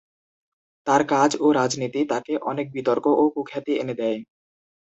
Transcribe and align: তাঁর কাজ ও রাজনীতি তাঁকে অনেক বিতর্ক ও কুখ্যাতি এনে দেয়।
তাঁর 0.87 1.01
কাজ 1.11 1.31
ও 1.39 1.57
রাজনীতি 1.59 2.01
তাঁকে 2.11 2.33
অনেক 2.49 2.67
বিতর্ক 2.75 3.05
ও 3.13 3.33
কুখ্যাতি 3.35 3.73
এনে 3.81 3.93
দেয়। 3.93 4.19